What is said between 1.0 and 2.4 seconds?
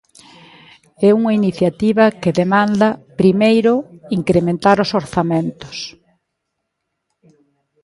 É unha iniciativa que